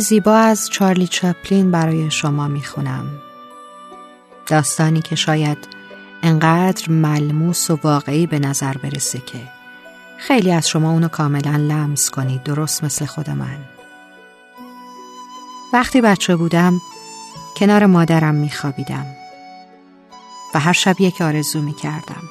زیبا 0.01 0.37
از 0.37 0.71
چارلی 0.71 1.07
چپلین 1.07 1.71
برای 1.71 2.11
شما 2.11 2.49
می‌خونم. 2.49 3.07
داستانی 4.47 5.03
که 5.03 5.17
شاید 5.17 5.59
انقدر 6.23 6.91
ملموس 6.91 7.71
و 7.71 7.79
واقعی 7.83 8.27
به 8.27 8.39
نظر 8.39 8.73
برسه 8.73 9.19
که 9.19 9.41
خیلی 10.19 10.53
از 10.53 10.69
شما 10.69 10.91
اونو 10.91 11.09
کاملا 11.09 11.57
لمس 11.57 12.11
کنید 12.11 12.43
درست 12.43 12.85
مثل 12.85 13.07
خود 13.07 13.31
من. 13.31 13.74
وقتی 15.75 16.01
بچه 16.01 16.37
بودم 16.37 16.81
کنار 17.57 17.87
مادرم 17.87 18.35
میخوابیدم 18.35 19.07
و 20.55 20.61
هر 20.61 20.73
شب 20.73 21.01
یک 21.01 21.21
آرزو 21.21 21.63
می‌کردم. 21.63 22.23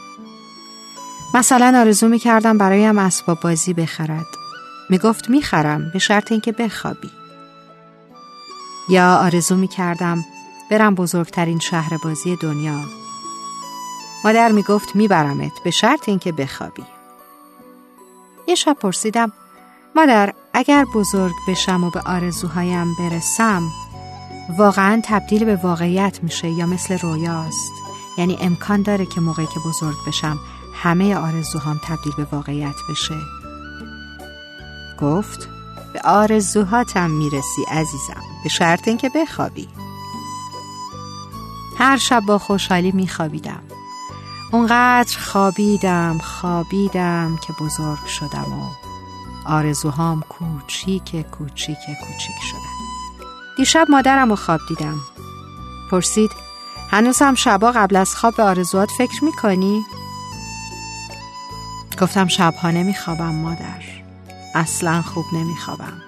مثلا 1.33 1.79
آرزو 1.79 2.07
می‌کردم 2.07 2.57
برایم 2.57 2.97
اسباب 2.97 3.39
بازی 3.39 3.73
بخرد. 3.73 4.25
می‌گفت 4.89 5.29
می‌خرم 5.29 5.91
به 5.93 5.99
شرط 5.99 6.31
اینکه 6.31 6.51
بخوابی. 6.51 7.11
یا 8.89 9.15
آرزو 9.15 9.55
می‌کردم 9.55 10.25
برم 10.71 10.95
بزرگترین 10.95 11.59
شهر 11.59 11.97
بازی 11.97 12.35
دنیا. 12.35 12.79
مادر 14.25 14.51
می‌گفت 14.51 14.95
میبرمت 14.95 15.63
به 15.63 15.71
شرط 15.71 16.09
اینکه 16.09 16.31
بخوابی. 16.31 16.85
یه 18.47 18.55
شب 18.55 18.73
پرسیدم 18.73 19.31
مادر 19.95 20.33
اگر 20.53 20.85
بزرگ 20.85 21.33
بشم 21.47 21.83
و 21.83 21.89
به 21.89 22.01
آرزوهایم 22.05 22.95
برسم 22.99 23.71
واقعا 24.57 25.01
تبدیل 25.05 25.45
به 25.45 25.55
واقعیت 25.55 26.19
میشه 26.23 26.49
یا 26.49 26.65
مثل 26.65 26.97
رویاست. 26.97 27.71
یعنی 28.17 28.37
امکان 28.41 28.81
داره 28.81 29.05
که 29.05 29.21
موقعی 29.21 29.45
که 29.45 29.59
بزرگ 29.65 29.95
بشم 30.07 30.39
همه 30.73 31.15
آرزوهام 31.15 31.79
تبدیل 31.83 32.13
به 32.17 32.27
واقعیت 32.31 32.75
بشه. 32.89 33.15
گفت 35.01 35.47
به 35.93 36.01
آرزوهاتم 36.01 37.09
می‌رسی 37.09 37.63
عزیزم 37.71 38.23
به 38.43 38.49
شرط 38.49 38.87
اینکه 38.87 39.09
بخوابی. 39.15 39.67
هر 41.77 41.97
شب 41.97 42.23
با 42.27 42.37
خوشحالی 42.37 42.91
میخوابیدم. 42.91 43.63
اونقدر 44.51 45.17
خوابیدم 45.17 46.17
خوابیدم 46.17 47.39
که 47.47 47.53
بزرگ 47.53 48.05
شدم 48.05 48.53
و 48.53 48.82
آرزوهام 49.45 50.21
کوچیک 50.29 51.21
کوچیک 51.31 51.77
کوچیک 51.77 52.35
شدن 52.51 52.73
دیشب 53.57 53.87
مادرم 53.89 54.29
رو 54.29 54.35
خواب 54.35 54.59
دیدم. 54.67 54.99
پرسید 55.91 56.31
هنوز 56.91 57.21
هم 57.21 57.35
شبا 57.35 57.71
قبل 57.71 57.95
از 57.95 58.15
خواب 58.15 58.35
به 58.35 58.43
آرزوات 58.43 58.91
فکر 58.91 59.23
می‌کنی؟ 59.23 59.85
گفتم 62.01 62.27
شبها 62.27 62.71
نمیخوابم 62.71 63.35
مادر. 63.35 63.81
اصلا 64.55 65.01
خوب 65.01 65.25
نمیخوابم. 65.33 66.01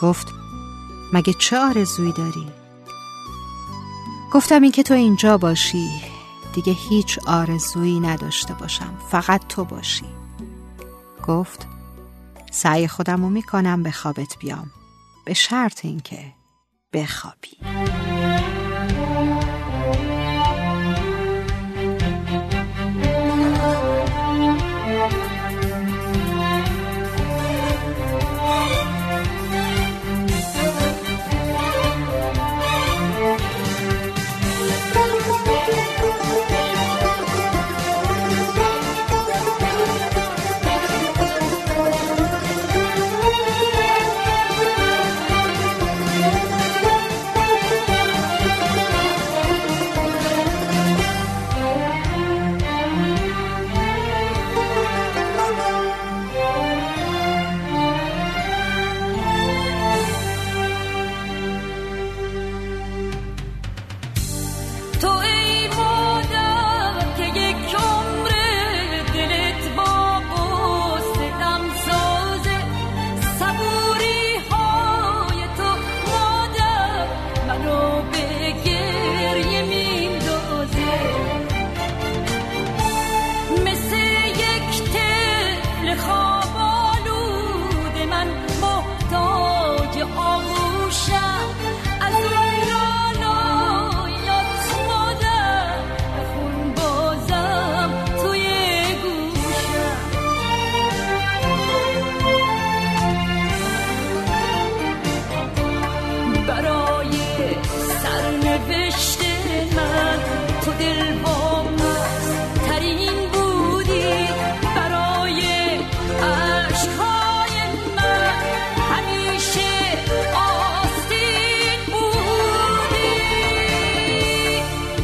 گفت 0.00 0.26
مگه 1.12 1.32
چه 1.32 1.58
آرزویی 1.58 2.12
داری؟ 2.12 2.46
گفتم 4.32 4.62
اینکه 4.62 4.82
تو 4.82 4.94
اینجا 4.94 5.38
باشی. 5.38 5.90
دیگه 6.52 6.72
هیچ 6.72 7.18
آرزویی 7.26 8.00
نداشته 8.00 8.54
باشم. 8.54 8.94
فقط 9.10 9.46
تو 9.48 9.64
باشی. 9.64 10.19
گفت 11.22 11.66
سعی 12.50 12.88
خودم 12.88 13.22
رو 13.22 13.30
می‌کنم 13.30 13.82
به 13.82 13.90
خوابت 13.90 14.36
بیام. 14.40 14.70
به 15.24 15.34
شرط 15.34 15.84
اینکه 15.84 16.32
بخوابی. 16.92 17.99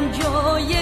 رسم 0.00 0.08
روزگار 0.08 0.79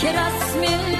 که 0.00 0.08
رسم 0.08 0.97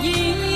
一 0.00 0.47